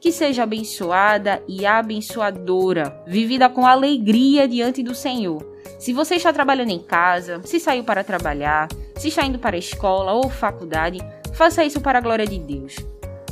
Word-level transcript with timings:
que 0.00 0.12
seja 0.12 0.44
abençoada 0.44 1.42
e 1.48 1.66
abençoadora, 1.66 3.02
vivida 3.06 3.48
com 3.48 3.66
alegria 3.66 4.46
diante 4.46 4.82
do 4.82 4.94
Senhor. 4.94 5.44
Se 5.78 5.92
você 5.92 6.16
está 6.16 6.32
trabalhando 6.32 6.70
em 6.70 6.78
casa, 6.78 7.40
se 7.44 7.60
saiu 7.60 7.84
para 7.84 8.02
trabalhar, 8.02 8.68
se 8.96 9.08
está 9.08 9.24
indo 9.24 9.38
para 9.38 9.56
a 9.56 9.58
escola 9.58 10.12
ou 10.12 10.28
faculdade, 10.28 10.98
faça 11.32 11.64
isso 11.64 11.80
para 11.80 11.98
a 11.98 12.02
glória 12.02 12.26
de 12.26 12.38
Deus. 12.38 12.76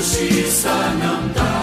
justiça 0.00 0.70
não 1.02 1.28
tarda, 1.30 1.57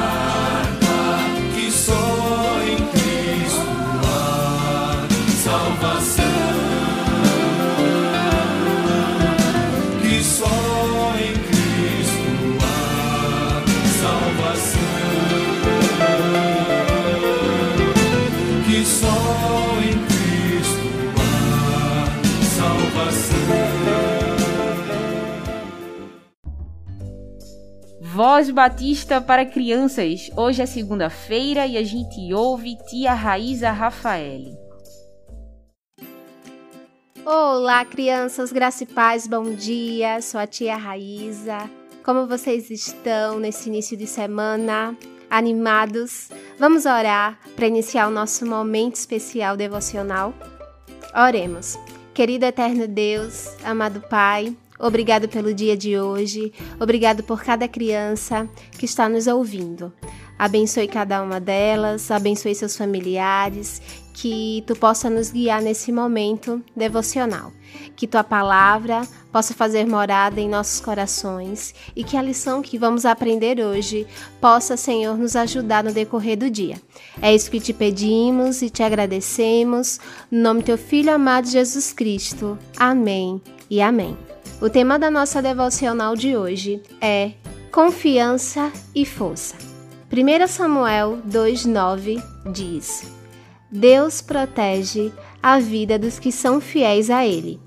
Voz 28.16 28.50
Batista 28.50 29.20
para 29.20 29.46
crianças. 29.46 30.30
Hoje 30.38 30.62
é 30.62 30.66
segunda-feira 30.66 31.68
e 31.68 31.76
a 31.76 31.84
gente 31.84 32.34
ouve 32.34 32.78
Tia 32.88 33.14
Raíza 33.14 33.72
Rafaele. 33.72 34.58
Olá, 37.26 37.84
crianças, 37.84 38.54
graça 38.54 38.86
e 38.86 38.88
paz, 38.88 39.28
bom 39.28 39.54
dia. 39.54 40.22
Sou 40.22 40.40
a 40.40 40.48
tia 40.48 40.78
Raíza. 40.78 41.70
Como 42.06 42.26
vocês 42.26 42.72
estão 42.72 43.38
nesse 43.38 43.68
início 43.68 43.98
de 43.98 44.08
semana? 44.08 44.96
Animados? 45.30 46.30
Vamos 46.58 46.86
orar 46.86 47.38
para 47.54 47.68
iniciar 47.68 48.08
o 48.08 48.12
nosso 48.12 48.46
momento 48.46 48.96
especial 48.96 49.58
devocional? 49.58 50.34
Oremos. 51.14 51.78
Querido 52.14 52.46
eterno 52.46 52.88
Deus, 52.88 53.58
amado 53.62 54.00
Pai, 54.08 54.56
Obrigado 54.80 55.28
pelo 55.28 55.54
dia 55.54 55.78
de 55.78 55.98
hoje, 55.98 56.52
obrigado 56.80 57.24
por 57.24 57.44
cada 57.44 57.68
criança 57.68 58.48
que 58.78 58.86
está 58.86 59.08
nos 59.08 59.28
ouvindo. 59.28 59.94
Abençoe 60.38 60.88
cada 60.88 61.22
uma 61.24 61.40
delas, 61.40 62.12
abençoe 62.12 62.54
seus 62.54 62.76
familiares, 62.76 63.82
que 64.14 64.64
tu 64.68 64.76
possa 64.76 65.10
nos 65.10 65.32
guiar 65.32 65.62
nesse 65.62 65.92
momento 65.92 66.62
devocional. 66.76 67.54
Que 67.96 68.06
tua 68.06 68.24
palavra 68.24 69.02
possa 69.32 69.54
fazer 69.54 69.86
morada 69.86 70.40
em 70.40 70.50
nossos 70.50 70.82
corações 70.82 71.74
e 71.96 72.04
que 72.04 72.18
a 72.18 72.22
lição 72.22 72.62
que 72.62 72.78
vamos 72.78 73.06
aprender 73.06 73.60
hoje 73.60 74.06
possa, 74.42 74.76
Senhor, 74.76 75.18
nos 75.18 75.36
ajudar 75.36 75.84
no 75.84 75.94
decorrer 75.94 76.38
do 76.38 76.50
dia. 76.50 76.82
É 77.22 77.34
isso 77.34 77.52
que 77.52 77.60
te 77.60 77.72
pedimos 77.72 78.62
e 78.62 78.70
te 78.70 78.84
agradecemos, 78.84 80.00
no 80.30 80.42
nome 80.42 80.62
do 80.62 80.66
teu 80.66 80.78
Filho 80.78 81.14
amado 81.14 81.48
Jesus 81.48 81.94
Cristo. 81.94 82.58
Amém 82.78 83.42
e 83.70 83.82
amém. 83.82 84.18
O 84.62 84.70
tema 84.70 84.98
da 84.98 85.12
nossa 85.12 85.42
devocional 85.42 86.16
de 86.16 86.38
hoje 86.38 86.82
é 87.02 87.34
Confiança 87.74 88.72
e 88.96 89.06
Força. 89.06 89.56
1 90.10 90.48
Samuel 90.48 91.20
2,9 91.28 92.24
diz: 92.54 93.04
Deus 93.70 94.22
protege 94.22 95.12
a 95.44 95.60
vida 95.60 96.00
dos 96.00 96.20
que 96.20 96.32
são 96.32 96.62
fiéis 96.62 97.10
a 97.10 97.26
Ele, 97.26 97.60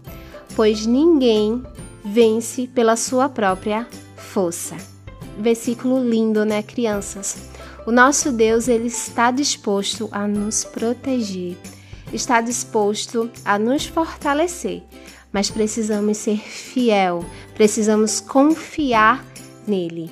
pois 0.56 0.86
ninguém 0.86 1.62
vence 2.02 2.66
pela 2.66 2.96
sua 2.96 3.28
própria 3.28 3.86
força. 4.16 4.74
Versículo 5.38 6.02
lindo, 6.02 6.42
né, 6.46 6.62
crianças? 6.62 7.36
O 7.86 7.92
nosso 7.92 8.32
Deus 8.32 8.66
ele 8.66 8.88
está 8.88 9.30
disposto 9.30 10.08
a 10.10 10.26
nos 10.26 10.64
proteger, 10.64 11.54
está 12.14 12.40
disposto 12.40 13.30
a 13.44 13.58
nos 13.58 13.84
fortalecer 13.84 14.82
mas 15.32 15.50
precisamos 15.50 16.16
ser 16.16 16.38
fiel, 16.38 17.24
precisamos 17.54 18.20
confiar 18.20 19.24
nele. 19.66 20.10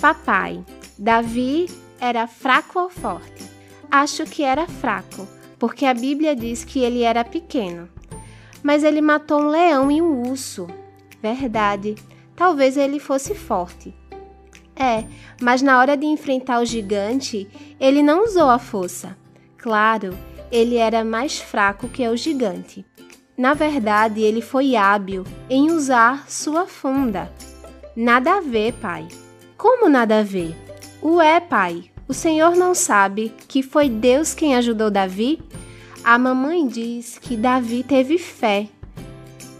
Papai, 0.00 0.64
Davi 0.98 1.68
era 2.00 2.26
fraco 2.26 2.78
ou 2.78 2.90
forte? 2.90 3.44
Acho 3.90 4.24
que 4.24 4.42
era 4.42 4.66
fraco, 4.66 5.26
porque 5.58 5.86
a 5.86 5.94
Bíblia 5.94 6.36
diz 6.36 6.64
que 6.64 6.80
ele 6.80 7.02
era 7.02 7.24
pequeno. 7.24 7.88
Mas 8.62 8.84
ele 8.84 9.00
matou 9.00 9.40
um 9.40 9.48
leão 9.48 9.90
e 9.90 10.02
um 10.02 10.28
urso. 10.28 10.66
Verdade, 11.22 11.94
talvez 12.36 12.76
ele 12.76 12.98
fosse 12.98 13.34
forte. 13.34 13.94
É, 14.76 15.04
mas 15.40 15.60
na 15.60 15.78
hora 15.78 15.96
de 15.96 16.06
enfrentar 16.06 16.60
o 16.60 16.64
gigante, 16.64 17.48
ele 17.80 18.02
não 18.02 18.24
usou 18.24 18.48
a 18.48 18.58
força. 18.58 19.16
Claro, 19.56 20.16
ele 20.52 20.76
era 20.76 21.04
mais 21.04 21.38
fraco 21.38 21.88
que 21.88 22.06
o 22.06 22.16
gigante. 22.16 22.86
Na 23.38 23.54
verdade, 23.54 24.20
ele 24.20 24.42
foi 24.42 24.74
hábil 24.74 25.22
em 25.48 25.70
usar 25.70 26.28
sua 26.28 26.66
funda. 26.66 27.32
Nada 27.94 28.38
a 28.38 28.40
ver, 28.40 28.72
pai. 28.74 29.06
Como 29.56 29.88
nada 29.88 30.18
a 30.18 30.22
ver? 30.24 30.56
O 31.00 31.20
é, 31.20 31.38
pai. 31.38 31.84
O 32.08 32.12
senhor 32.12 32.56
não 32.56 32.74
sabe 32.74 33.32
que 33.46 33.62
foi 33.62 33.88
Deus 33.88 34.34
quem 34.34 34.56
ajudou 34.56 34.90
Davi? 34.90 35.40
A 36.02 36.18
mamãe 36.18 36.66
diz 36.66 37.16
que 37.16 37.36
Davi 37.36 37.84
teve 37.84 38.18
fé. 38.18 38.66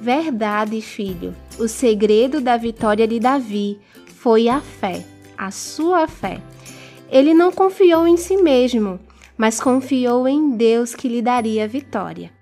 Verdade, 0.01 0.81
filho. 0.81 1.33
O 1.57 1.69
segredo 1.69 2.41
da 2.41 2.57
vitória 2.57 3.07
de 3.07 3.21
Davi 3.21 3.79
foi 4.17 4.49
a 4.49 4.61
fé, 4.61 5.05
a 5.37 5.53
sua 5.53 6.09
fé. 6.09 6.41
Ele 7.09 7.33
não 7.33 7.53
confiou 7.53 8.09
em 8.09 8.17
si 8.17 8.37
mesmo, 8.39 8.99
mas 9.37 9.61
confiou 9.61 10.27
em 10.27 10.51
Deus 10.51 10.97
que 10.97 11.09
lhe 11.09 11.23
daria 11.23 11.63
a 11.63 11.69
vitória. 11.69 12.38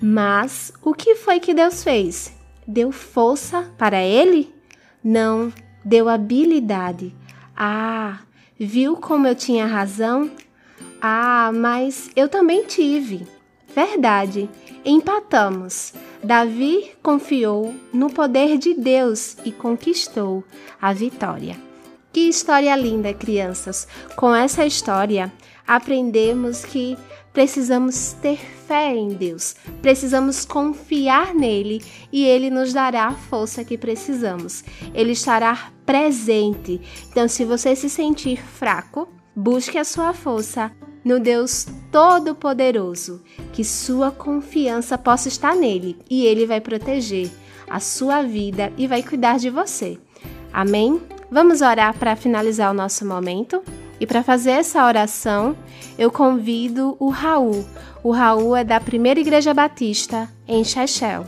Mas 0.00 0.72
o 0.82 0.94
que 0.94 1.14
foi 1.14 1.38
que 1.38 1.52
Deus 1.52 1.84
fez? 1.84 2.32
Deu 2.66 2.90
força 2.90 3.70
para 3.76 4.02
ele? 4.02 4.54
Não, 5.04 5.52
deu 5.84 6.08
habilidade. 6.08 7.14
Ah, 7.56 8.20
viu 8.58 8.96
como 8.96 9.26
eu 9.26 9.34
tinha 9.34 9.66
razão? 9.66 10.30
Ah, 11.00 11.50
mas 11.54 12.10
eu 12.16 12.28
também 12.28 12.64
tive. 12.64 13.26
Verdade, 13.74 14.48
empatamos. 14.84 15.92
Davi 16.22 16.92
confiou 17.02 17.74
no 17.92 18.10
poder 18.10 18.58
de 18.58 18.74
Deus 18.74 19.36
e 19.44 19.52
conquistou 19.52 20.44
a 20.80 20.92
vitória. 20.92 21.56
Que 22.12 22.28
história 22.28 22.74
linda, 22.74 23.14
crianças! 23.14 23.86
Com 24.16 24.34
essa 24.34 24.66
história, 24.66 25.32
aprendemos 25.66 26.64
que 26.64 26.98
precisamos 27.32 28.12
ter 28.20 28.38
fé 28.38 28.94
em 28.94 29.08
Deus, 29.08 29.54
precisamos 29.80 30.44
confiar 30.44 31.34
nele 31.34 31.82
e 32.12 32.24
ele 32.24 32.50
nos 32.50 32.72
dará 32.72 33.06
a 33.06 33.12
força 33.14 33.64
que 33.64 33.78
precisamos. 33.78 34.64
Ele 34.94 35.12
estará 35.12 35.70
presente. 35.84 36.80
Então, 37.10 37.28
se 37.28 37.44
você 37.44 37.74
se 37.74 37.88
sentir 37.88 38.42
fraco, 38.42 39.08
busque 39.34 39.78
a 39.78 39.84
sua 39.84 40.12
força 40.12 40.70
no 41.04 41.18
Deus 41.18 41.66
Todo-Poderoso, 41.90 43.22
que 43.52 43.64
sua 43.64 44.10
confiança 44.10 44.98
possa 44.98 45.28
estar 45.28 45.56
nele 45.56 45.98
e 46.08 46.26
ele 46.26 46.46
vai 46.46 46.60
proteger 46.60 47.30
a 47.68 47.80
sua 47.80 48.22
vida 48.22 48.72
e 48.76 48.86
vai 48.86 49.02
cuidar 49.02 49.38
de 49.38 49.48
você. 49.48 49.98
Amém? 50.52 51.00
Vamos 51.30 51.60
orar 51.60 51.96
para 51.96 52.16
finalizar 52.16 52.70
o 52.70 52.74
nosso 52.74 53.06
momento? 53.06 53.62
E 54.00 54.06
para 54.06 54.22
fazer 54.22 54.52
essa 54.52 54.84
oração, 54.86 55.54
eu 55.98 56.10
convido 56.10 56.96
o 56.98 57.10
Raul. 57.10 57.66
O 58.02 58.10
Raul 58.10 58.56
é 58.56 58.64
da 58.64 58.80
Primeira 58.80 59.20
Igreja 59.20 59.52
Batista, 59.52 60.26
em 60.48 60.64
Chechel. 60.64 61.26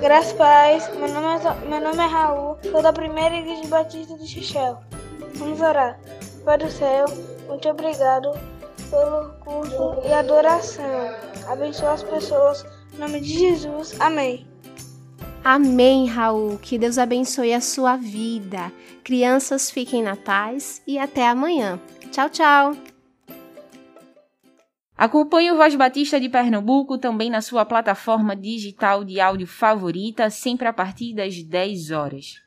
Graças 0.00 0.32
paz, 0.32 0.90
meu 0.96 1.08
nome, 1.08 1.26
é, 1.26 1.68
meu 1.68 1.80
nome 1.80 2.02
é 2.02 2.06
Raul, 2.06 2.58
sou 2.70 2.82
da 2.82 2.92
Primeira 2.92 3.36
Igreja 3.36 3.66
Batista 3.68 4.18
de 4.18 4.26
Chechel. 4.26 4.78
Vamos 5.36 5.60
orar. 5.60 5.98
Pai 6.44 6.58
do 6.58 6.70
céu, 6.70 7.06
muito 7.48 7.68
obrigado 7.68 8.32
pelo 8.90 9.28
culto 9.44 10.06
e 10.06 10.12
adoração. 10.12 10.84
Abençoa 11.48 11.92
as 11.92 12.02
pessoas. 12.02 12.66
Em 12.92 12.98
nome 12.98 13.20
de 13.20 13.38
Jesus. 13.38 13.94
Amém. 14.00 14.46
Amém, 15.44 16.06
Raul. 16.06 16.56
Que 16.56 16.78
Deus 16.78 16.96
abençoe 16.96 17.52
a 17.52 17.60
sua 17.60 17.96
vida. 17.96 18.72
Crianças, 19.04 19.70
fiquem 19.70 20.02
na 20.02 20.16
paz 20.16 20.82
e 20.86 20.98
até 20.98 21.28
amanhã. 21.28 21.78
Tchau, 22.10 22.30
tchau. 22.30 22.76
Acompanhe 24.96 25.52
o 25.52 25.56
Voz 25.56 25.74
Batista 25.74 26.18
de 26.18 26.30
Pernambuco 26.30 26.96
também 26.96 27.28
na 27.28 27.42
sua 27.42 27.66
plataforma 27.66 28.34
digital 28.34 29.04
de 29.04 29.20
áudio 29.20 29.46
favorita, 29.46 30.30
sempre 30.30 30.66
a 30.66 30.72
partir 30.72 31.14
das 31.14 31.42
10 31.42 31.90
horas. 31.90 32.43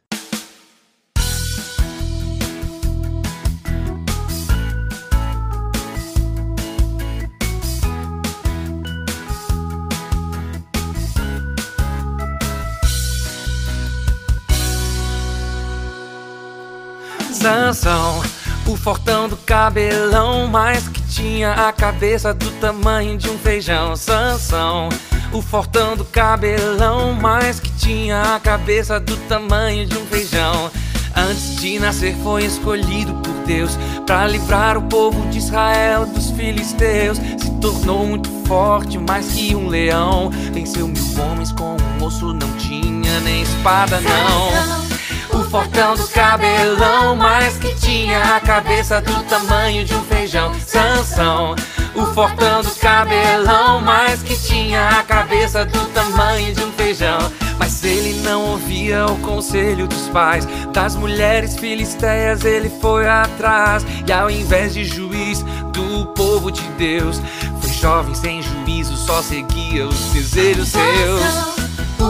Sansão, 17.47 18.21
o 18.67 18.75
fortão 18.75 19.29
do 19.29 19.37
cabelão, 19.37 20.47
mas 20.47 20.89
que 20.89 21.01
tinha 21.03 21.53
a 21.53 21.71
cabeça 21.71 22.33
do 22.33 22.51
tamanho 22.59 23.17
de 23.17 23.29
um 23.29 23.37
feijão. 23.37 23.95
Sansão, 23.95 24.89
o 25.31 25.41
fortão 25.41 25.95
do 25.95 26.03
cabelão, 26.03 27.13
mas 27.13 27.61
que 27.61 27.71
tinha 27.77 28.35
a 28.35 28.39
cabeça 28.41 28.99
do 28.99 29.15
tamanho 29.29 29.85
de 29.85 29.97
um 29.97 30.05
feijão. 30.07 30.69
Antes 31.15 31.55
de 31.61 31.79
nascer 31.79 32.17
foi 32.21 32.43
escolhido 32.43 33.13
por 33.13 33.33
Deus 33.45 33.79
para 34.05 34.27
livrar 34.27 34.77
o 34.77 34.81
povo 34.81 35.25
de 35.29 35.37
Israel 35.37 36.05
dos 36.05 36.29
filisteus. 36.31 37.17
Se 37.17 37.49
tornou 37.61 38.05
muito 38.05 38.29
forte, 38.45 38.97
mais 38.97 39.25
que 39.31 39.55
um 39.55 39.69
leão. 39.69 40.29
Venceu 40.51 40.85
mil 40.85 41.21
homens 41.21 41.53
com 41.53 41.77
um 41.77 42.03
osso, 42.03 42.33
não 42.33 42.51
tinha 42.57 43.21
nem 43.21 43.41
espada 43.41 44.01
não 44.01 44.86
fortão 45.57 45.95
do 45.95 46.07
cabelão, 46.09 47.15
mas 47.15 47.57
que 47.57 47.73
tinha 47.79 48.35
a 48.35 48.39
cabeça 48.39 49.01
do 49.01 49.23
tamanho 49.23 49.83
de 49.83 49.95
um 49.95 50.03
feijão. 50.03 50.53
Sansão, 50.59 51.55
o 51.95 52.05
fortão 52.13 52.61
do 52.61 52.69
cabelão, 52.75 53.81
mas 53.81 54.21
que 54.21 54.37
tinha 54.37 54.87
a 54.87 55.03
cabeça 55.03 55.65
do 55.65 55.83
tamanho 55.87 56.53
de 56.53 56.63
um 56.63 56.71
feijão. 56.73 57.17
Mas 57.57 57.83
ele 57.83 58.21
não 58.21 58.51
ouvia 58.51 59.07
o 59.07 59.17
conselho 59.21 59.87
dos 59.87 60.07
pais, 60.09 60.47
das 60.71 60.95
mulheres 60.95 61.57
filisteias 61.57 62.45
ele 62.45 62.69
foi 62.79 63.09
atrás. 63.09 63.83
E 64.07 64.11
ao 64.11 64.29
invés 64.29 64.75
de 64.75 64.85
juiz 64.85 65.41
do 65.73 66.05
povo 66.13 66.51
de 66.51 66.61
Deus, 66.77 67.19
foi 67.59 67.71
jovem 67.71 68.13
sem 68.13 68.43
juízo, 68.43 68.95
só 68.95 69.23
seguia 69.23 69.87
os 69.87 70.11
desejos 70.11 70.69
seus. 70.69 71.56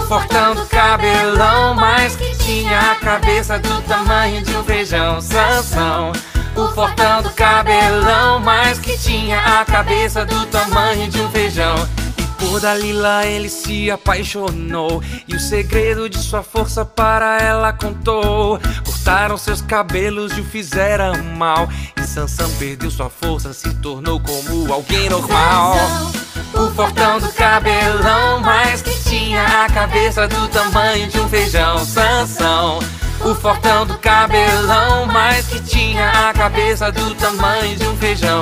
O 0.08 0.10
fortão 0.10 0.56
do 0.56 0.66
cabelão, 0.68 1.76
mas 1.76 2.16
que 2.16 2.34
tinha 2.38 2.80
a 2.80 2.96
cabeça 2.96 3.60
do 3.60 3.82
tamanho 3.82 4.42
de 4.42 4.56
um 4.56 4.64
feijão. 4.64 5.20
Sansão. 5.20 6.14
O 6.56 6.70
fortão 6.70 7.22
do 7.22 7.30
cabelão, 7.32 8.40
mas 8.40 8.80
que 8.80 8.98
tinha 8.98 9.38
a 9.38 9.66
cabeça 9.66 10.26
do 10.26 10.46
tamanho 10.46 11.10
de 11.10 11.20
um 11.20 11.30
feijão. 11.30 11.76
E 12.18 12.24
por 12.40 12.62
Dalila 12.62 13.26
ele 13.26 13.50
se 13.50 13.92
apaixonou 13.92 15.04
E 15.28 15.36
o 15.36 15.40
segredo 15.42 16.10
de 16.10 16.20
sua 16.20 16.42
força 16.42 16.86
para 16.86 17.40
ela 17.42 17.74
contou 17.74 18.60
Cortaram 18.86 19.38
seus 19.38 19.62
cabelos 19.62 20.38
e 20.38 20.42
o 20.42 20.46
fizeram 20.46 21.22
mal 21.36 21.68
E 21.98 22.04
Sansão 22.04 22.50
perdeu 22.52 22.90
sua 22.90 23.10
força, 23.10 23.52
se 23.54 23.74
tornou 23.76 24.22
como 24.22 24.72
alguém 24.72 25.10
normal 25.10 25.76
o 26.54 26.72
fortão 26.72 27.20
do 27.20 27.32
cabelão, 27.34 28.40
mas 28.42 28.82
que 28.82 29.10
tinha 29.10 29.44
a 29.44 29.70
cabeça 29.70 30.28
do 30.28 30.48
tamanho 30.48 31.08
de 31.08 31.20
um 31.20 31.28
feijão. 31.28 31.84
Sansão, 31.86 32.80
o 33.26 33.36
fortão 33.36 33.86
do 33.86 33.98
cabelão, 33.98 35.06
mas 35.06 35.48
que 35.48 35.60
tinha 35.62 36.30
a 36.30 36.34
cabeça 36.34 36.92
do 36.92 37.16
tamanho 37.16 37.76
de 37.76 37.88
um 37.88 37.98
feijão. 37.98 38.42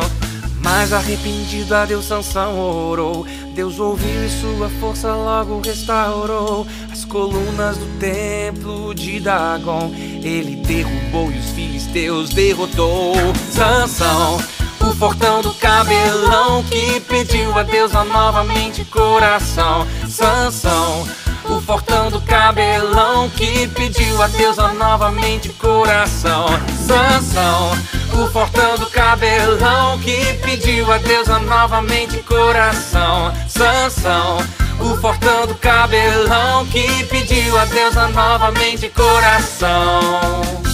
Mas 0.65 0.91
arrependido 0.91 1.75
a 1.75 1.85
Deus 1.85 2.05
Sansão 2.05 2.57
orou 2.57 3.23
Deus 3.53 3.79
ouviu 3.79 4.25
e 4.25 4.29
sua 4.29 4.67
força 4.79 5.13
logo 5.13 5.61
restaurou 5.63 6.65
As 6.91 7.05
colunas 7.05 7.77
do 7.77 7.85
templo 7.99 8.95
de 8.95 9.19
Dagon 9.19 9.93
Ele 9.93 10.55
derrubou 10.55 11.31
e 11.31 11.37
os 11.37 11.51
filisteus 11.51 12.31
derrotou 12.31 13.13
Sansão 13.51 14.39
o 14.87 14.93
fortão 14.93 15.41
do 15.41 15.53
cabelão 15.55 16.63
que 16.63 16.99
pediu 17.01 17.57
a 17.57 17.63
deusa 17.63 18.03
novamente 18.03 18.85
coração. 18.85 19.87
Sansão. 20.07 21.07
O 21.49 21.59
fortão 21.61 22.09
do 22.09 22.21
cabelão 22.21 23.29
que 23.29 23.67
pediu 23.67 24.21
a 24.21 24.27
deusa 24.27 24.67
novamente 24.73 25.49
coração. 25.49 26.45
Sansão. 26.85 27.71
O 28.13 28.27
fortão 28.31 28.77
do 28.77 28.85
cabelão 28.87 29.99
que 29.99 30.33
pediu 30.43 30.91
a 30.91 30.97
deusa 30.97 31.39
novamente 31.39 32.17
coração. 32.19 33.33
Sansão. 33.47 34.37
O 34.79 34.97
fortão 34.97 35.47
do 35.47 35.55
cabelão 35.55 36.65
que 36.67 37.03
pediu 37.05 37.57
a 37.57 37.65
deusa 37.65 38.07
novamente 38.09 38.89
coração. 38.89 40.64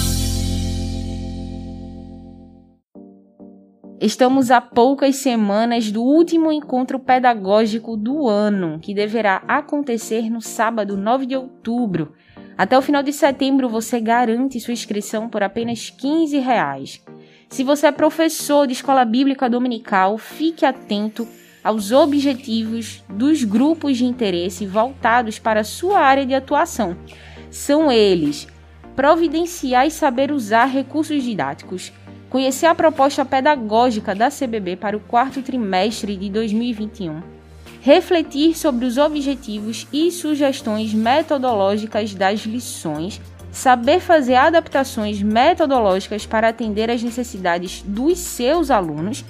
Estamos 4.01 4.49
a 4.49 4.59
poucas 4.59 5.17
semanas 5.17 5.91
do 5.91 6.01
último 6.01 6.51
encontro 6.51 6.97
pedagógico 6.97 7.95
do 7.95 8.27
ano, 8.27 8.79
que 8.79 8.95
deverá 8.95 9.43
acontecer 9.47 10.27
no 10.27 10.41
sábado 10.41 10.97
9 10.97 11.27
de 11.27 11.35
outubro. 11.35 12.13
Até 12.57 12.75
o 12.75 12.81
final 12.81 13.03
de 13.03 13.13
setembro 13.13 13.69
você 13.69 13.99
garante 13.99 14.59
sua 14.59 14.73
inscrição 14.73 15.29
por 15.29 15.43
apenas 15.43 15.91
15 15.91 16.39
reais. 16.39 17.05
Se 17.47 17.63
você 17.63 17.85
é 17.85 17.91
professor 17.91 18.65
de 18.65 18.73
escola 18.73 19.05
bíblica 19.05 19.47
dominical, 19.47 20.17
fique 20.17 20.65
atento 20.65 21.27
aos 21.63 21.91
objetivos 21.91 23.03
dos 23.07 23.43
grupos 23.43 23.99
de 23.99 24.05
interesse 24.05 24.65
voltados 24.65 25.37
para 25.37 25.63
sua 25.63 25.99
área 25.99 26.25
de 26.25 26.33
atuação. 26.33 26.97
São 27.51 27.91
eles: 27.91 28.47
providenciar 28.95 29.85
e 29.85 29.91
saber 29.91 30.31
usar 30.31 30.65
recursos 30.65 31.23
didáticos 31.23 31.93
conhecer 32.31 32.65
a 32.65 32.73
proposta 32.73 33.25
pedagógica 33.25 34.15
da 34.15 34.29
CBB 34.29 34.77
para 34.77 34.95
o 34.95 35.01
quarto 35.01 35.41
trimestre 35.41 36.15
de 36.15 36.29
2021, 36.29 37.21
refletir 37.81 38.57
sobre 38.57 38.85
os 38.85 38.97
objetivos 38.97 39.85
e 39.91 40.09
sugestões 40.11 40.93
metodológicas 40.93 42.15
das 42.15 42.39
lições, 42.45 43.19
saber 43.51 43.99
fazer 43.99 44.35
adaptações 44.35 45.21
metodológicas 45.21 46.25
para 46.25 46.47
atender 46.47 46.89
às 46.89 47.03
necessidades 47.03 47.83
dos 47.85 48.17
seus 48.17 48.71
alunos. 48.71 49.25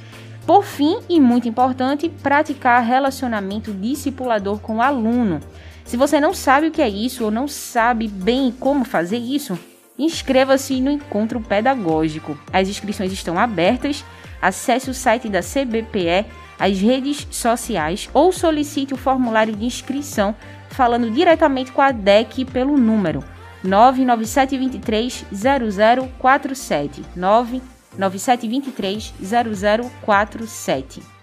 Por 0.45 0.63
fim, 0.63 0.99
e 1.09 1.19
muito 1.19 1.49
importante, 1.49 2.07
praticar 2.07 2.83
relacionamento 2.83 3.73
discipulador 3.73 4.59
com 4.59 4.75
o 4.75 4.81
aluno. 4.81 5.39
Se 5.83 5.97
você 5.97 6.19
não 6.19 6.35
sabe 6.35 6.67
o 6.67 6.71
que 6.71 6.83
é 6.83 6.89
isso 6.89 7.25
ou 7.25 7.31
não 7.31 7.47
sabe 7.47 8.07
bem 8.07 8.53
como 8.59 8.85
fazer 8.85 9.17
isso, 9.17 9.57
inscreva-se 10.03 10.81
no 10.81 10.91
encontro 10.91 11.39
pedagógico. 11.39 12.37
As 12.51 12.67
inscrições 12.67 13.11
estão 13.11 13.37
abertas. 13.37 14.03
Acesse 14.41 14.89
o 14.89 14.93
site 14.93 15.29
da 15.29 15.41
CBPE, 15.41 16.25
as 16.59 16.79
redes 16.79 17.27
sociais 17.29 18.09
ou 18.13 18.31
solicite 18.31 18.93
o 18.93 18.97
formulário 18.97 19.55
de 19.55 19.65
inscrição 19.65 20.35
falando 20.69 21.11
diretamente 21.11 21.71
com 21.71 21.81
a 21.81 21.91
DEC 21.91 22.45
pelo 22.45 22.77
número 22.77 23.23
99723 23.63 25.25
0047 26.19 27.03
99723 27.15 29.13
0047. 29.21 31.20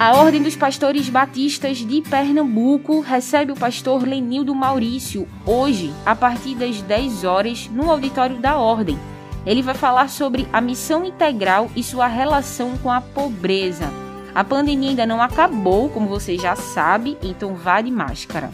A 0.00 0.14
Ordem 0.14 0.40
dos 0.40 0.54
Pastores 0.54 1.08
Batistas 1.08 1.78
de 1.78 2.00
Pernambuco 2.02 3.00
recebe 3.00 3.50
o 3.50 3.56
pastor 3.56 4.06
Lenildo 4.06 4.54
Maurício 4.54 5.26
hoje, 5.44 5.92
a 6.06 6.14
partir 6.14 6.54
das 6.54 6.80
10 6.80 7.24
horas, 7.24 7.68
no 7.68 7.90
auditório 7.90 8.36
da 8.36 8.56
Ordem. 8.58 8.96
Ele 9.44 9.60
vai 9.60 9.74
falar 9.74 10.08
sobre 10.08 10.46
a 10.52 10.60
missão 10.60 11.04
integral 11.04 11.68
e 11.74 11.82
sua 11.82 12.06
relação 12.06 12.78
com 12.78 12.92
a 12.92 13.00
pobreza. 13.00 13.90
A 14.32 14.44
pandemia 14.44 14.90
ainda 14.90 15.04
não 15.04 15.20
acabou, 15.20 15.88
como 15.88 16.06
você 16.06 16.38
já 16.38 16.54
sabe, 16.54 17.18
então 17.20 17.56
vá 17.56 17.80
de 17.80 17.90
máscara. 17.90 18.52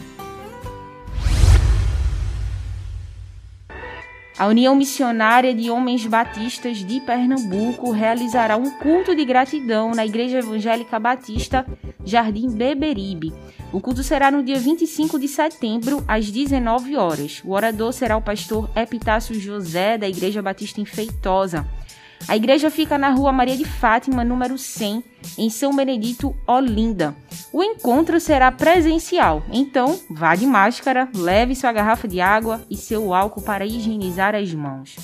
A 4.37 4.47
União 4.47 4.75
Missionária 4.75 5.55
de 5.55 5.71
Homens 5.71 6.05
Batistas 6.05 6.79
de 6.79 6.99
Pernambuco 6.99 7.89
realizará 7.91 8.57
um 8.57 8.69
culto 8.69 9.15
de 9.15 9.23
gratidão 9.23 9.91
na 9.91 10.05
Igreja 10.05 10.39
Evangélica 10.39 10.99
Batista 10.99 11.65
Jardim 12.03 12.49
Beberibe. 12.49 13.33
O 13.71 13.79
culto 13.79 14.03
será 14.03 14.29
no 14.29 14.43
dia 14.43 14.59
25 14.59 15.17
de 15.17 15.29
setembro, 15.29 16.03
às 16.05 16.29
19 16.29 16.97
horas. 16.97 17.41
O 17.45 17.51
orador 17.51 17.93
será 17.93 18.17
o 18.17 18.21
pastor 18.21 18.69
Epitácio 18.75 19.39
José, 19.39 19.97
da 19.97 20.07
Igreja 20.07 20.41
Batista 20.41 20.81
em 20.81 20.85
Feitosa. 20.85 21.65
A 22.27 22.35
igreja 22.35 22.71
fica 22.71 22.97
na 22.97 23.09
rua 23.09 23.31
Maria 23.31 23.55
de 23.55 23.65
Fátima, 23.65 24.23
número 24.23 24.57
100, 24.57 25.03
em 25.37 25.49
São 25.49 25.75
Benedito, 25.75 26.35
Olinda. 26.47 27.15
O 27.53 27.63
encontro 27.63 28.19
será 28.19 28.51
presencial, 28.51 29.43
então 29.51 29.99
vá 30.09 30.35
de 30.35 30.45
máscara, 30.45 31.07
leve 31.15 31.55
sua 31.55 31.71
garrafa 31.71 32.07
de 32.07 32.19
água 32.19 32.61
e 32.69 32.75
seu 32.75 33.13
álcool 33.13 33.43
para 33.43 33.65
higienizar 33.65 34.33
as 34.33 34.51
mãos. 34.53 34.95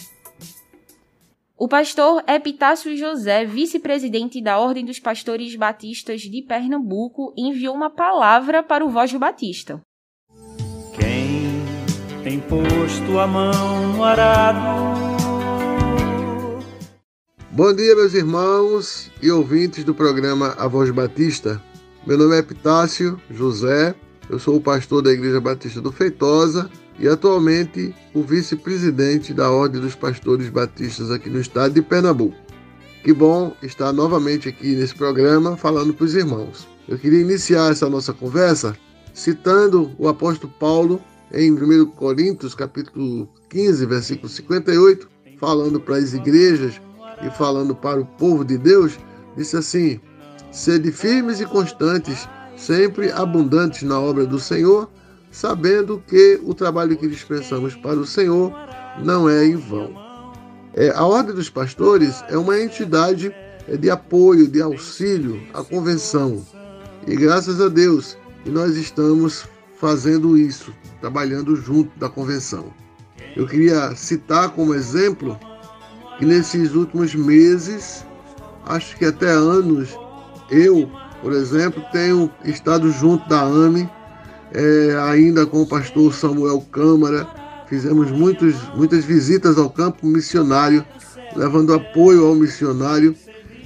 O 1.56 1.68
pastor 1.68 2.24
Epitácio 2.28 2.98
José, 2.98 3.46
vice-presidente 3.46 4.42
da 4.42 4.58
Ordem 4.58 4.84
dos 4.84 5.00
Pastores 5.00 5.56
Batistas 5.56 6.22
de 6.22 6.42
Pernambuco, 6.42 7.36
enviou 7.38 7.76
uma 7.76 7.92
palavra 7.92 8.64
para 8.64 8.84
o 8.84 8.90
Voz 8.90 9.14
Batista. 9.14 9.80
Quem 10.96 11.62
tem 12.24 12.40
posto 12.40 13.20
a 13.20 13.28
mão 13.28 13.94
no 13.94 14.04
arado 14.04 15.01
Bom 17.54 17.74
dia, 17.74 17.94
meus 17.98 18.14
irmãos 18.14 19.12
e 19.22 19.30
ouvintes 19.30 19.84
do 19.84 19.94
programa 19.94 20.56
A 20.58 20.70
Voz 20.70 20.90
Batista. 20.90 21.62
Meu 22.08 22.18
nome 22.18 22.34
é 22.34 22.40
Epitácio 22.40 23.20
José, 23.30 23.94
eu 24.30 24.40
sou 24.40 24.56
o 24.56 24.62
pastor 24.62 25.02
da 25.02 25.12
Igreja 25.12 25.42
Batista 25.42 25.82
do 25.82 25.92
Feitosa 25.92 26.72
e 26.98 27.10
atualmente 27.10 27.94
o 28.14 28.24
vice-presidente 28.24 29.34
da 29.34 29.52
Ordem 29.52 29.82
dos 29.82 29.96
Pastores 29.96 30.48
Batistas 30.48 31.12
aqui 31.12 31.30
no 31.30 31.42
estado 31.42 31.74
de 31.74 31.82
Pernambuco. 31.82 32.38
Que 33.04 33.12
bom 33.12 33.54
estar 33.62 33.92
novamente 33.92 34.48
aqui 34.48 34.74
nesse 34.74 34.96
programa 34.96 35.58
falando 35.58 35.94
para 35.94 36.06
os 36.06 36.16
irmãos. 36.16 36.66
Eu 36.88 36.98
queria 36.98 37.20
iniciar 37.20 37.70
essa 37.70 37.90
nossa 37.90 38.14
conversa 38.14 38.78
citando 39.14 39.92
o 39.98 40.08
apóstolo 40.08 40.54
Paulo 40.58 41.02
em 41.34 41.52
1 41.52 41.88
Coríntios, 41.88 42.56
capítulo 42.56 43.28
15, 43.50 43.86
versículo 43.88 44.30
58, 44.30 45.10
falando 45.38 45.82
para 45.82 45.98
as 45.98 46.14
igrejas 46.14 46.80
e 47.26 47.30
falando 47.32 47.76
para 47.76 48.00
o 48.00 48.06
povo 48.06 48.44
de 48.44 48.58
Deus, 48.58 48.98
disse 49.36 49.58
assim: 49.58 50.00
Sede 50.52 50.92
firmes 50.92 51.40
e 51.40 51.46
constantes, 51.46 52.28
sempre 52.58 53.12
abundantes 53.12 53.84
na 53.84 54.00
obra 54.00 54.26
do 54.26 54.40
Senhor, 54.40 54.90
sabendo 55.32 56.04
que 56.08 56.40
o 56.44 56.54
trabalho 56.54 56.98
que 56.98 57.08
dispensamos 57.08 57.76
para 57.76 57.98
o 57.98 58.06
Senhor 58.06 58.54
não 59.04 59.30
é 59.30 59.46
em 59.46 59.56
vão. 59.56 59.94
É, 60.74 60.90
a 60.92 61.06
Ordem 61.06 61.36
dos 61.36 61.50
Pastores 61.50 62.24
é 62.30 62.38
uma 62.38 62.60
entidade 62.60 63.34
é, 63.68 63.78
de 63.78 63.90
apoio, 63.90 64.48
de 64.48 64.62
auxílio 64.62 65.42
à 65.54 65.64
convenção. 65.64 66.46
E 67.08 67.16
graças 67.16 67.60
a 67.60 67.68
Deus 67.68 68.18
nós 68.46 68.76
estamos 68.76 69.46
fazendo 69.80 70.38
isso, 70.38 70.74
trabalhando 71.00 71.56
junto 71.56 71.98
da 72.00 72.10
convenção. 72.10 72.74
Eu 73.36 73.48
queria 73.48 73.96
citar 73.96 74.50
como 74.50 74.74
exemplo 74.74 75.40
e 76.22 76.26
nesses 76.26 76.76
últimos 76.76 77.16
meses, 77.16 78.06
acho 78.68 78.96
que 78.96 79.06
até 79.06 79.32
anos, 79.32 79.98
eu, 80.52 80.88
por 81.20 81.34
exemplo, 81.34 81.84
tenho 81.92 82.30
estado 82.46 82.92
junto 82.92 83.28
da 83.28 83.42
AME, 83.42 83.90
é, 84.54 84.98
ainda 85.10 85.48
com 85.48 85.64
o 85.64 85.68
pastor 85.68 86.14
Samuel 86.14 86.62
Câmara, 86.72 87.28
fizemos 87.68 88.12
muitos, 88.12 88.56
muitas 88.76 89.04
visitas 89.04 89.58
ao 89.58 89.70
campo 89.70 90.06
missionário, 90.06 90.86
levando 91.36 91.74
apoio 91.74 92.28
ao 92.28 92.36
missionário 92.36 93.16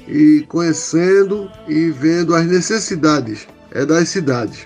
e 0.07 0.45
conhecendo 0.47 1.49
e 1.67 1.89
vendo 1.89 2.33
as 2.33 2.45
necessidades 2.45 3.47
é, 3.71 3.85
das 3.85 4.07
cidades. 4.07 4.65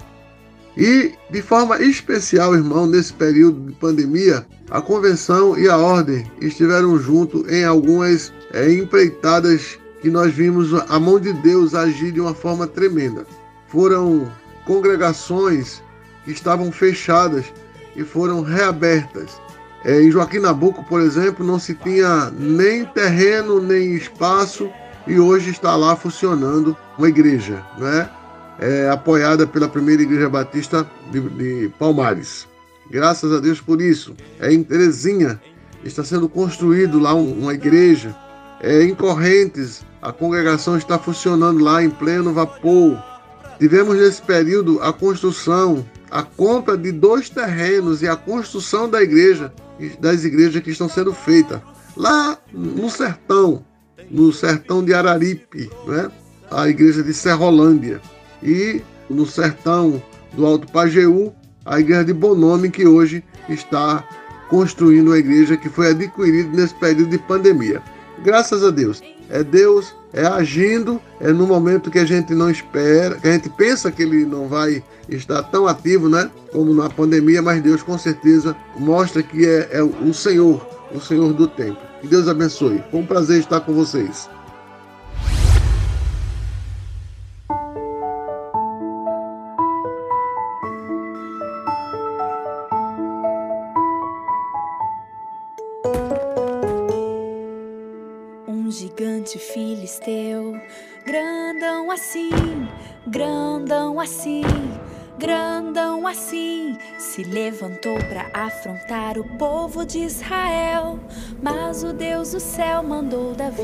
E, 0.80 1.12
de 1.30 1.42
forma 1.42 1.78
especial, 1.82 2.56
irmão, 2.56 2.88
nesse 2.88 3.12
período 3.12 3.60
de 3.70 3.74
pandemia, 3.74 4.48
a 4.72 4.82
convenção 4.82 5.60
e 5.60 5.68
a 5.68 5.76
ordem 5.76 6.26
estiveram 6.40 6.98
juntos 6.98 7.46
em 7.52 7.66
algumas 7.66 8.32
é, 8.54 8.72
empreitadas 8.72 9.78
que 10.02 10.10
nós 10.10 10.34
vimos 10.34 10.74
a 10.90 10.98
mão 10.98 11.20
de 11.20 11.34
Deus 11.34 11.76
agir 11.76 12.14
de 12.14 12.22
uma 12.22 12.34
forma 12.34 12.66
tremenda. 12.66 13.26
Foram 13.68 14.32
congregações 14.66 15.84
que 16.24 16.32
estavam 16.32 16.72
fechadas 16.72 17.44
e 17.94 18.06
foram 18.06 18.42
reabertas. 18.42 19.32
É, 19.84 20.02
em 20.02 20.10
Joaquim 20.10 20.40
Nabuco, 20.40 20.82
por 20.86 21.02
exemplo, 21.02 21.46
não 21.46 21.60
se 21.60 21.76
tinha 21.76 22.32
nem 22.32 22.86
terreno 22.86 23.62
nem 23.62 23.96
espaço 23.96 24.70
e 25.06 25.20
hoje 25.20 25.50
está 25.50 25.76
lá 25.76 25.98
funcionando 25.98 26.78
uma 26.98 27.10
igreja, 27.10 27.62
né? 27.78 28.10
É, 28.60 28.90
apoiada 28.90 29.48
pela 29.48 29.70
primeira 29.70 30.02
igreja 30.02 30.30
batista 30.30 30.86
de, 31.12 31.22
de 31.22 31.70
Palmares. 31.80 32.48
Graças 32.92 33.32
a 33.32 33.40
Deus 33.40 33.62
por 33.62 33.82
isso. 33.82 34.16
É 34.40 34.52
em 34.52 34.64
Terezinha 34.64 35.40
está 35.84 36.04
sendo 36.04 36.28
construído 36.28 37.00
lá 37.00 37.14
uma 37.14 37.54
igreja. 37.54 38.16
É, 38.62 38.84
em 38.84 38.94
Correntes, 38.94 39.86
a 40.02 40.12
congregação 40.12 40.78
está 40.78 41.00
funcionando 41.00 41.64
lá 41.64 41.84
em 41.84 41.90
pleno 41.90 42.34
vapor. 42.34 43.02
Tivemos 43.58 43.98
nesse 43.98 44.22
período 44.22 44.82
a 44.82 44.92
construção, 44.92 45.86
a 46.10 46.24
compra 46.24 46.78
de 46.78 46.92
dois 46.92 47.30
terrenos 47.30 48.02
e 48.02 48.08
a 48.08 48.16
construção 48.16 48.90
da 48.90 49.02
igreja, 49.02 49.54
das 50.00 50.24
igrejas 50.24 50.62
que 50.62 50.72
estão 50.72 50.90
sendo 50.90 51.14
feitas 51.14 51.62
lá 51.96 52.38
no 52.54 52.90
sertão, 52.90 53.64
no 54.10 54.32
sertão 54.32 54.84
de 54.84 54.94
Araripe, 54.94 55.70
né? 55.86 56.10
a 56.50 56.68
igreja 56.68 57.04
de 57.04 57.14
Serrolândia. 57.14 58.02
E 58.44 58.82
no 59.10 59.26
sertão 59.26 60.02
do 60.34 60.46
Alto 60.46 60.72
Pajeú, 60.72 61.34
a 61.66 61.80
igreja 61.80 62.06
de 62.06 62.14
Bonome, 62.14 62.70
que 62.70 62.88
hoje 62.88 63.24
está 63.48 64.04
construindo 64.50 65.08
uma 65.08 65.18
igreja 65.18 65.58
que 65.58 65.70
foi 65.70 65.92
adquirida 65.92 66.50
nesse 66.56 66.74
período 66.76 67.12
de 67.12 67.18
pandemia. 67.20 67.82
Graças 68.24 68.64
a 68.64 68.72
Deus. 68.72 69.02
É 69.30 69.44
Deus 69.44 69.94
é 70.12 70.26
agindo, 70.26 71.00
é 71.20 71.32
no 71.32 71.46
momento 71.46 71.92
que 71.92 72.00
a 72.00 72.06
gente 72.06 72.34
não 72.34 72.50
espera, 72.50 73.16
que 73.16 73.28
a 73.28 73.32
gente 73.32 73.50
pensa 73.50 73.92
que 73.92 74.02
ele 74.02 74.26
não 74.26 74.48
vai 74.48 74.84
estar 75.08 75.44
tão 75.44 75.68
ativo, 75.68 76.10
né? 76.10 76.30
Como 76.52 76.74
na 76.74 76.90
pandemia, 76.90 77.42
mas 77.42 77.62
Deus 77.62 77.84
com 77.84 77.98
certeza 77.98 78.56
mostra 78.78 79.22
que 79.22 79.46
é, 79.46 79.70
é 79.72 79.84
o 79.84 80.14
Senhor, 80.14 80.66
o 80.94 81.00
Senhor 81.00 81.34
do 81.34 81.48
tempo. 81.48 81.80
Que 82.02 82.08
Deus 82.08 82.28
abençoe. 82.28 82.84
Foi 82.90 83.02
um 83.02 83.06
prazer 83.06 83.40
estar 83.40 83.60
com 83.62 83.74
vocês. 83.74 84.28
Assim, 104.10 104.42
grandão 105.20 106.08
assim, 106.08 106.76
se 106.98 107.24
levantou 107.24 107.96
para 107.96 108.26
afrontar 108.34 109.20
o 109.20 109.24
povo 109.38 109.86
de 109.86 110.00
Israel. 110.00 111.00
Mas 111.42 111.84
o 111.84 111.94
Deus 111.94 112.32
do 112.32 112.40
céu 112.40 112.82
mandou 112.82 113.36
Davi. 113.36 113.64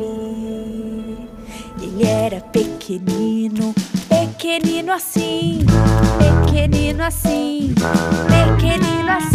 Ele 1.82 2.06
era 2.06 2.42
pequenino, 2.42 3.74
pequenino 4.08 4.94
assim, 4.94 5.66
pequenino 6.20 7.04
assim, 7.04 7.74
pequenino 8.30 8.96
Você 9.12 9.35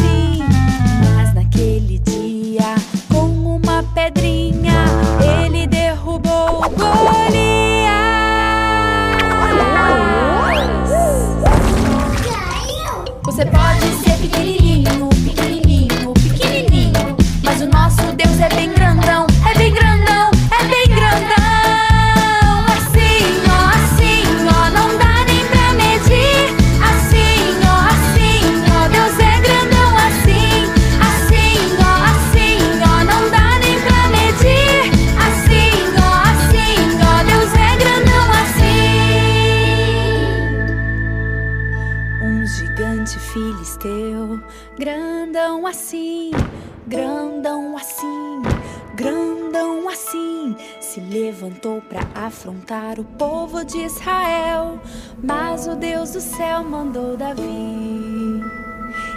se 50.81 51.00
levantou 51.00 51.81
para 51.83 52.07
afrontar 52.14 52.99
o 52.99 53.05
povo 53.05 53.64
de 53.64 53.79
Israel. 53.79 54.81
Mas 55.23 55.67
o 55.67 55.75
Deus 55.76 56.12
do 56.12 56.21
céu 56.21 56.64
mandou 56.64 57.17
Davi. 57.17 58.40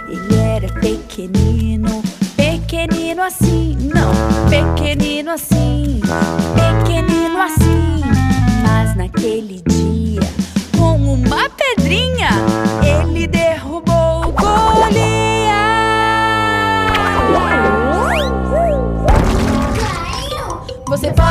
Ele 0.08 0.34
era 0.36 0.68
pequenino, 0.80 2.02
pequenino 2.36 3.22
assim, 3.22 3.76
não, 3.92 4.12
pequenino 4.48 5.30
assim, 5.30 6.00
pequenino 6.54 7.40
assim. 7.40 8.00
Mas 8.62 8.96
naquele 8.96 9.62
dia, 9.66 10.20
com 10.78 10.96
uma 10.96 11.50
pedrinha, 11.50 12.63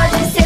Você 0.04 0.10
pode 0.10 0.32
ser 0.32 0.43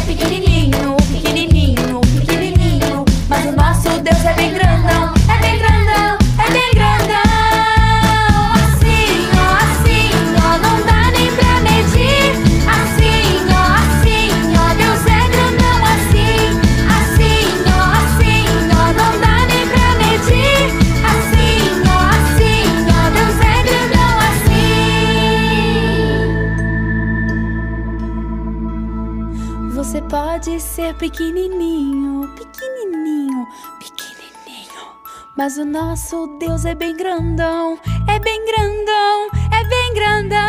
pode 30.39 30.57
ser 30.61 30.93
pequenininho, 30.93 32.25
pequenininho, 32.29 33.45
pequenininho, 33.77 34.87
mas 35.35 35.57
o 35.57 35.65
nosso 35.65 36.37
Deus 36.39 36.63
é 36.63 36.73
bem 36.73 36.95
grandão, 36.95 37.77
é 38.07 38.17
bem 38.19 38.45
grandão, 38.45 39.29
é 39.51 39.61
bem 39.65 39.93
grandão. 39.93 40.39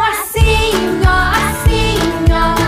Assim, 0.00 0.70
ó, 1.04 1.32
assim, 1.48 1.98
ó, 2.30 2.67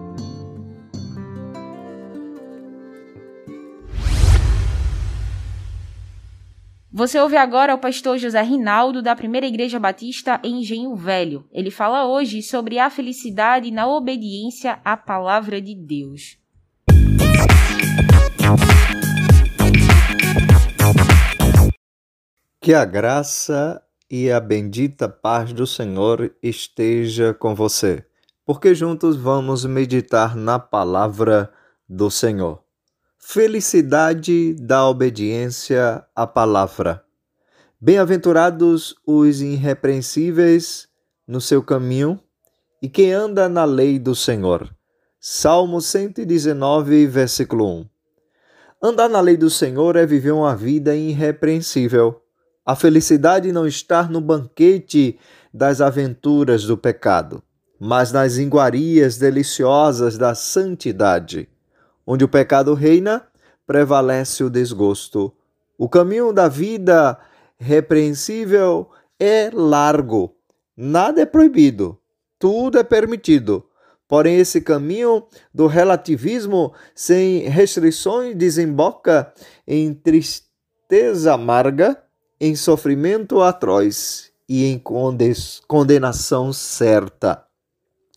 Você 6.96 7.18
ouve 7.18 7.36
agora 7.36 7.74
o 7.74 7.78
pastor 7.78 8.18
José 8.18 8.40
Rinaldo 8.40 9.02
da 9.02 9.16
Primeira 9.16 9.48
Igreja 9.48 9.80
Batista 9.80 10.40
em 10.44 10.60
Engenho 10.60 10.94
Velho. 10.94 11.44
Ele 11.50 11.72
fala 11.72 12.06
hoje 12.06 12.40
sobre 12.40 12.78
a 12.78 12.88
felicidade 12.88 13.72
na 13.72 13.88
obediência 13.88 14.78
à 14.84 14.96
palavra 14.96 15.60
de 15.60 15.74
Deus. 15.74 16.38
Que 22.60 22.72
a 22.72 22.84
graça 22.84 23.83
e 24.10 24.30
a 24.30 24.38
bendita 24.38 25.08
paz 25.08 25.52
do 25.52 25.66
Senhor 25.66 26.34
esteja 26.42 27.32
com 27.34 27.54
você, 27.54 28.04
porque 28.44 28.74
juntos 28.74 29.16
vamos 29.16 29.64
meditar 29.64 30.36
na 30.36 30.58
palavra 30.58 31.52
do 31.88 32.10
Senhor. 32.10 32.62
Felicidade 33.18 34.54
da 34.54 34.86
obediência 34.86 36.04
à 36.14 36.26
palavra. 36.26 37.02
Bem-aventurados 37.80 38.94
os 39.06 39.40
irrepreensíveis 39.40 40.88
no 41.26 41.40
seu 41.40 41.62
caminho 41.62 42.20
e 42.82 42.88
quem 42.88 43.12
anda 43.12 43.48
na 43.48 43.64
lei 43.64 43.98
do 43.98 44.14
Senhor. 44.14 44.74
Salmo 45.18 45.80
119, 45.80 47.06
versículo 47.06 47.80
1. 47.80 47.88
Andar 48.82 49.08
na 49.08 49.20
lei 49.20 49.38
do 49.38 49.48
Senhor 49.48 49.96
é 49.96 50.04
viver 50.04 50.32
uma 50.32 50.54
vida 50.54 50.94
irrepreensível. 50.94 52.20
A 52.66 52.74
felicidade 52.74 53.52
não 53.52 53.66
está 53.66 54.04
no 54.04 54.22
banquete 54.22 55.18
das 55.52 55.82
aventuras 55.82 56.64
do 56.64 56.78
pecado, 56.78 57.42
mas 57.78 58.10
nas 58.10 58.38
iguarias 58.38 59.18
deliciosas 59.18 60.16
da 60.16 60.34
santidade. 60.34 61.46
Onde 62.06 62.24
o 62.24 62.28
pecado 62.28 62.72
reina, 62.72 63.26
prevalece 63.66 64.42
o 64.42 64.48
desgosto. 64.48 65.30
O 65.76 65.88
caminho 65.88 66.32
da 66.32 66.48
vida 66.48 67.18
repreensível 67.58 68.88
é 69.20 69.50
largo. 69.52 70.34
Nada 70.76 71.20
é 71.20 71.26
proibido, 71.26 71.98
tudo 72.38 72.78
é 72.78 72.82
permitido. 72.82 73.64
Porém, 74.08 74.38
esse 74.38 74.60
caminho 74.60 75.24
do 75.52 75.66
relativismo 75.66 76.72
sem 76.94 77.48
restrições 77.48 78.34
desemboca 78.36 79.32
em 79.66 79.94
tristeza 79.94 81.32
amarga, 81.32 82.03
em 82.40 82.54
sofrimento 82.56 83.40
atroz 83.40 84.32
e 84.48 84.64
em 84.64 84.82
condenação 85.66 86.52
certa. 86.52 87.44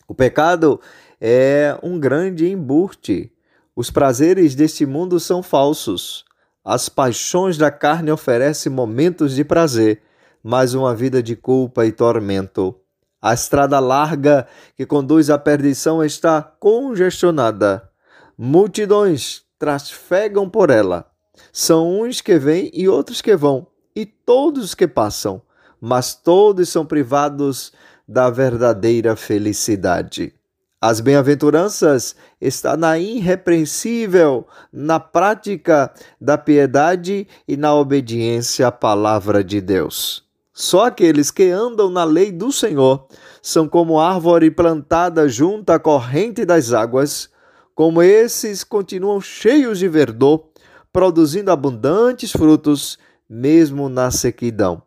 O 0.07 0.13
pecado 0.13 0.79
é 1.19 1.77
um 1.83 1.99
grande 1.99 2.49
emburte. 2.49 3.31
Os 3.75 3.89
prazeres 3.89 4.55
deste 4.55 4.85
mundo 4.85 5.19
são 5.19 5.43
falsos. 5.43 6.25
As 6.63 6.89
paixões 6.89 7.57
da 7.57 7.71
carne 7.71 8.11
oferecem 8.11 8.71
momentos 8.71 9.35
de 9.35 9.43
prazer, 9.43 10.01
mas 10.43 10.73
uma 10.73 10.95
vida 10.95 11.21
de 11.21 11.35
culpa 11.35 11.85
e 11.85 11.91
tormento. 11.91 12.75
A 13.21 13.33
estrada 13.33 13.79
larga 13.79 14.47
que 14.75 14.85
conduz 14.85 15.29
à 15.29 15.37
perdição 15.37 16.03
está 16.03 16.41
congestionada. 16.41 17.89
Multidões 18.37 19.43
trafegam 19.57 20.49
por 20.49 20.69
ela. 20.69 21.09
São 21.51 22.01
uns 22.01 22.21
que 22.21 22.37
vêm 22.37 22.69
e 22.73 22.87
outros 22.87 23.21
que 23.21 23.35
vão, 23.35 23.67
e 23.97 24.05
todos 24.05 24.75
que 24.75 24.87
passam, 24.87 25.41
mas 25.81 26.13
todos 26.13 26.69
são 26.69 26.85
privados 26.85 27.73
da 28.07 28.29
verdadeira 28.29 29.15
felicidade. 29.15 30.35
As 30.79 30.99
bem-aventuranças 30.99 32.15
está 32.39 32.77
na 32.77 32.99
irrepreensível, 32.99 34.45
na 34.71 34.99
prática 34.99 35.91
da 36.21 36.37
piedade 36.37 37.27
e 37.47 37.57
na 37.57 37.73
obediência 37.73 38.67
à 38.67 38.71
palavra 38.71 39.43
de 39.43 39.59
Deus. 39.59 40.23
Só 40.53 40.85
aqueles 40.85 41.31
que 41.31 41.49
andam 41.49 41.89
na 41.89 42.03
lei 42.03 42.31
do 42.31 42.51
Senhor 42.51 43.07
são 43.41 43.67
como 43.67 43.99
árvore 43.99 44.51
plantada 44.51 45.27
junto 45.27 45.71
à 45.71 45.79
corrente 45.79 46.45
das 46.45 46.71
águas, 46.71 47.31
como 47.73 48.03
esses 48.03 48.63
continuam 48.63 49.19
cheios 49.19 49.79
de 49.79 49.87
verdor, 49.87 50.45
produzindo 50.93 51.49
abundantes 51.49 52.31
frutos, 52.31 52.99
mesmo 53.29 53.89
na 53.89 54.11
sequidão. 54.11 54.81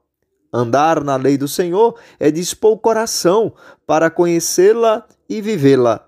Andar 0.52 1.04
na 1.04 1.16
lei 1.16 1.38
do 1.38 1.46
Senhor 1.46 1.98
é 2.18 2.30
dispor 2.30 2.72
o 2.72 2.78
coração 2.78 3.54
para 3.86 4.10
conhecê-la 4.10 5.06
e 5.28 5.40
vivê-la, 5.40 6.06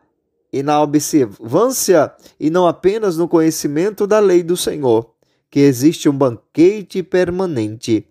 e 0.52 0.62
na 0.62 0.82
observância 0.82 2.12
e 2.38 2.50
não 2.50 2.66
apenas 2.66 3.16
no 3.16 3.28
conhecimento 3.28 4.06
da 4.06 4.18
lei 4.18 4.42
do 4.42 4.56
Senhor, 4.56 5.12
que 5.48 5.60
existe 5.60 6.08
um 6.08 6.12
banquete 6.12 7.02
permanente 7.02 8.06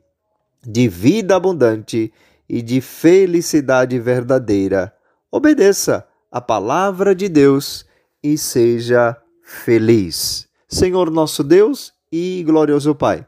de 0.66 0.88
vida 0.88 1.36
abundante 1.36 2.14
e 2.48 2.62
de 2.62 2.82
felicidade 2.82 4.00
verdadeira. 4.00 4.94
Obedeça 5.32 6.08
a 6.32 6.40
palavra 6.40 7.14
de 7.14 7.28
Deus 7.28 7.86
e 8.24 8.38
seja 8.38 9.18
feliz. 9.44 10.48
Senhor 10.68 11.10
nosso 11.10 11.44
Deus 11.44 11.94
e 12.12 12.44
glorioso 12.46 12.96
Pai, 12.96 13.26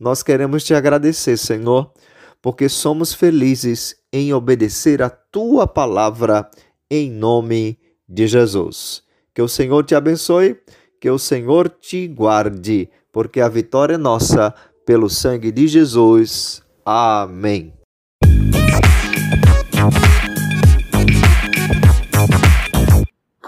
nós 0.00 0.22
queremos 0.22 0.64
te 0.64 0.74
agradecer, 0.74 1.36
Senhor 1.36 1.92
porque 2.42 2.68
somos 2.68 3.12
felizes 3.12 3.94
em 4.12 4.32
obedecer 4.32 5.02
a 5.02 5.10
tua 5.10 5.66
palavra 5.66 6.48
em 6.90 7.10
nome 7.10 7.78
de 8.08 8.26
Jesus. 8.26 9.02
Que 9.34 9.42
o 9.42 9.48
Senhor 9.48 9.84
te 9.84 9.94
abençoe, 9.94 10.58
que 11.00 11.10
o 11.10 11.18
Senhor 11.18 11.68
te 11.68 12.08
guarde, 12.08 12.90
porque 13.12 13.40
a 13.40 13.48
vitória 13.48 13.94
é 13.94 13.98
nossa 13.98 14.54
pelo 14.84 15.08
sangue 15.08 15.52
de 15.52 15.68
Jesus. 15.68 16.62
Amém. 16.84 17.79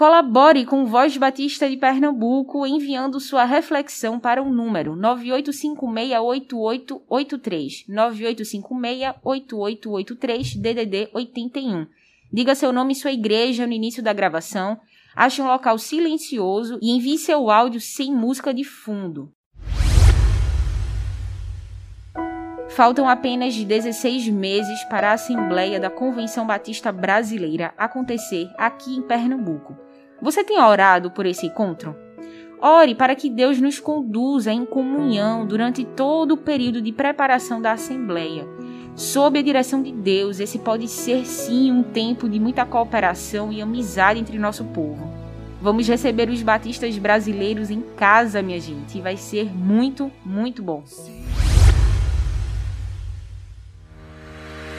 Colabore 0.03 0.65
com 0.65 0.85
Voz 0.85 1.15
Batista 1.15 1.69
de 1.69 1.77
Pernambuco 1.77 2.67
enviando 2.67 3.21
sua 3.21 3.45
reflexão 3.45 4.19
para 4.19 4.43
o 4.43 4.51
número 4.51 4.97
98568883, 4.97 7.85
98568883 7.87 10.59
DDD 10.59 11.07
81. 11.13 11.87
Diga 12.33 12.53
seu 12.53 12.73
nome 12.73 12.91
e 12.91 12.97
sua 12.97 13.13
igreja 13.13 13.65
no 13.65 13.71
início 13.71 14.03
da 14.03 14.11
gravação, 14.11 14.77
ache 15.15 15.41
um 15.41 15.47
local 15.47 15.77
silencioso 15.77 16.77
e 16.81 16.91
envie 16.91 17.17
seu 17.17 17.49
áudio 17.49 17.79
sem 17.79 18.13
música 18.13 18.53
de 18.53 18.65
fundo. 18.65 19.31
Faltam 22.67 23.07
apenas 23.07 23.55
16 23.55 24.27
meses 24.27 24.83
para 24.85 25.11
a 25.11 25.13
Assembleia 25.13 25.79
da 25.79 25.89
Convenção 25.89 26.45
Batista 26.45 26.91
Brasileira 26.91 27.73
acontecer 27.77 28.49
aqui 28.57 28.95
em 28.95 29.01
Pernambuco. 29.01 29.77
Você 30.21 30.43
tem 30.43 30.59
orado 30.59 31.11
por 31.11 31.25
esse 31.25 31.47
encontro? 31.47 31.95
Ore 32.61 32.95
para 32.95 33.15
que 33.15 33.29
Deus 33.29 33.59
nos 33.59 33.79
conduza 33.79 34.51
em 34.51 34.65
comunhão 34.65 35.45
durante 35.45 35.83
todo 35.83 36.35
o 36.35 36.37
período 36.37 36.81
de 36.81 36.93
preparação 36.93 37.61
da 37.61 37.73
Assembleia. 37.73 38.47
Sob 38.95 39.37
a 39.37 39.41
direção 39.41 39.81
de 39.81 39.91
Deus, 39.91 40.39
esse 40.39 40.59
pode 40.59 40.87
ser 40.87 41.25
sim 41.25 41.71
um 41.71 41.83
tempo 41.83 42.29
de 42.29 42.39
muita 42.39 42.65
cooperação 42.65 43.51
e 43.51 43.61
amizade 43.61 44.19
entre 44.19 44.37
nosso 44.37 44.63
povo. 44.65 45.11
Vamos 45.61 45.87
receber 45.87 46.29
os 46.29 46.41
batistas 46.41 46.97
brasileiros 46.97 47.69
em 47.69 47.81
casa, 47.81 48.41
minha 48.41 48.59
gente, 48.59 48.97
e 48.97 49.01
vai 49.01 49.17
ser 49.17 49.53
muito, 49.53 50.11
muito 50.23 50.61
bom. 50.61 50.83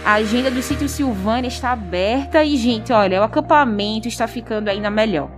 A 0.04 0.16
agenda 0.16 0.50
do 0.50 0.60
sítio 0.60 0.86
Silvânia 0.86 1.48
está 1.48 1.72
aberta 1.72 2.44
e, 2.44 2.58
gente, 2.58 2.92
olha, 2.92 3.22
o 3.22 3.24
acampamento 3.24 4.06
está 4.06 4.28
ficando 4.28 4.68
ainda 4.68 4.90
melhor. 4.90 5.30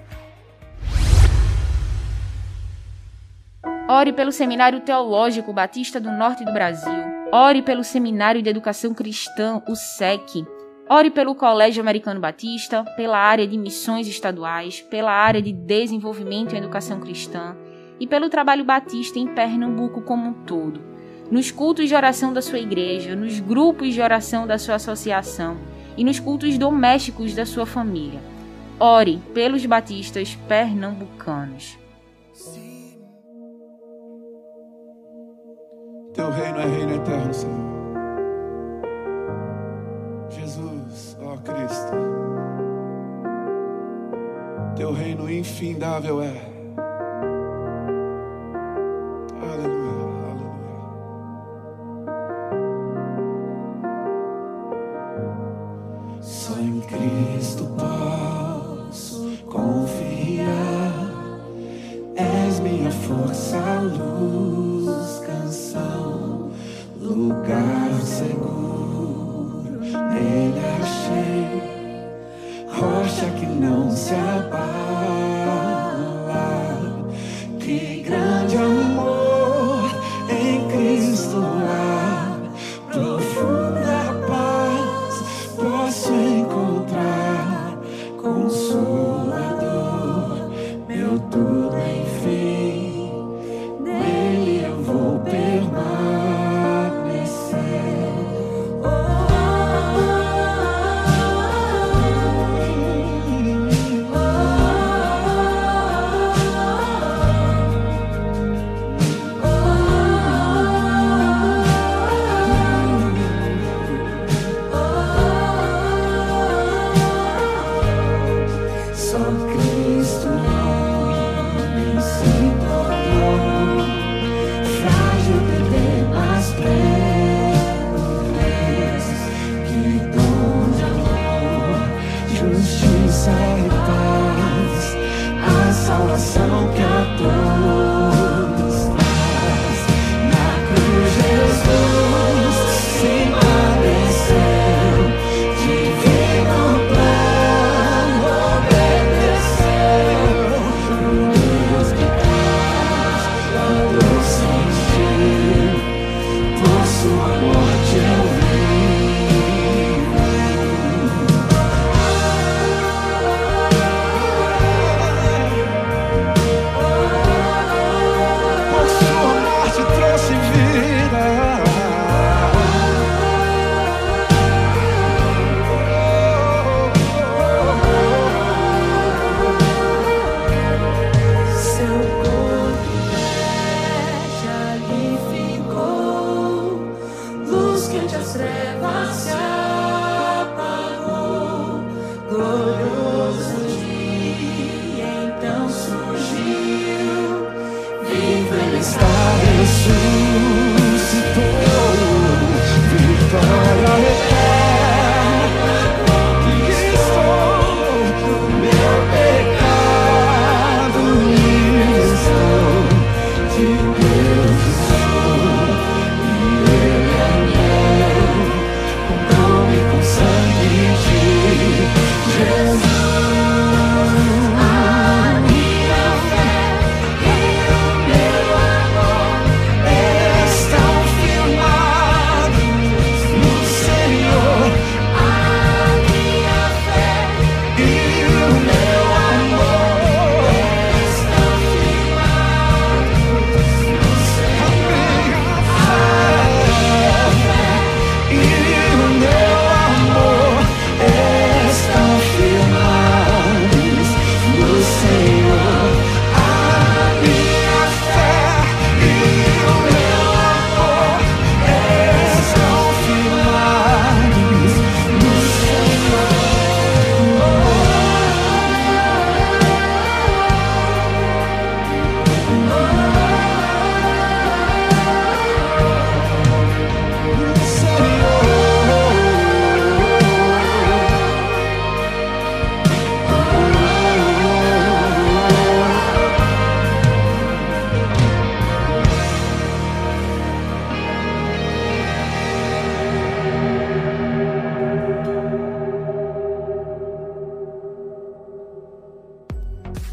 Ore 3.88 4.12
pelo 4.12 4.32
Seminário 4.32 4.80
Teológico 4.80 5.52
Batista 5.52 6.00
do 6.00 6.11
Norte 6.11 6.44
do 6.44 6.52
Brasil. 6.52 7.04
Ore 7.32 7.62
pelo 7.62 7.85
Seminário 7.85 8.42
de 8.42 8.50
Educação 8.50 8.92
Cristã, 8.92 9.62
o 9.68 9.76
SEC. 9.76 10.44
Ore 10.88 11.11
pelo 11.11 11.35
Colégio 11.35 11.83
Americano 11.83 12.20
Batista, 12.20 12.85
pela 12.96 13.18
área 13.18 13.46
de 13.46 13.59
missões 13.59 14.07
estaduais, 14.07 14.81
pela 14.81 15.11
área 15.11 15.42
de 15.42 15.53
desenvolvimento 15.53 16.55
e 16.55 16.59
educação 16.59 17.01
cristã 17.01 17.57
e 17.99 18.07
pelo 18.07 18.29
trabalho 18.29 18.64
batista 18.64 19.18
em 19.18 19.27
Pernambuco 19.27 20.03
como 20.03 20.29
um 20.29 20.33
todo. 20.44 20.81
Nos 21.29 21.51
cultos 21.51 21.88
de 21.88 21.94
oração 21.94 22.33
da 22.33 22.40
sua 22.40 22.61
igreja, 22.61 23.16
nos 23.16 23.40
grupos 23.40 23.94
de 23.94 24.01
oração 24.01 24.46
da 24.46 24.59
sua 24.59 24.77
associação 24.77 25.57
e 25.96 26.05
nos 26.05 26.20
cultos 26.20 26.57
domésticos 26.57 27.35
da 27.35 27.44
sua 27.44 27.66
família. 27.66 28.20
Ore 28.79 29.20
pelos 29.35 29.66
batistas 29.66 30.37
pernambucanos. 30.46 31.77
Teu 36.14 36.31
reino 36.31 36.59
é 36.59 36.66
reino 36.66 36.94
eterno, 36.94 37.35
Senhor. 37.35 37.76
Infindável 45.38 46.22
é. 46.22 46.57
Só 56.20 56.59
em 56.59 56.81
Cristo 56.81 57.64
posso 57.77 59.37
confiar. 59.46 60.46
És 62.16 62.61
minha 62.61 62.90
força, 62.90 63.59
luz, 63.81 65.18
canção, 65.27 66.51
lugar 67.01 67.92
seguro. 68.03 69.81
Nele 69.81 70.61
achei 70.81 71.57
rocha 72.68 73.31
que 73.38 73.46
não 73.46 73.90
se 73.90 74.14
abala. 74.14 75.06